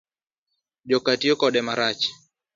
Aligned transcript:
Joka 0.89 1.11
tiyo 1.19 1.35
kode 1.41 1.61
marach 1.67 2.03